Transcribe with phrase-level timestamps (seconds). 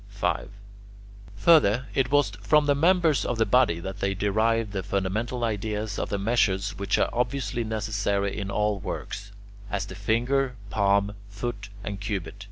[0.09, 0.49] 5.
[1.35, 5.99] Further, it was from the members of the body that they derived the fundamental ideas
[5.99, 9.31] of the measures which are obviously necessary in all works,
[9.69, 12.33] as the finger, palm, foot, and cubit.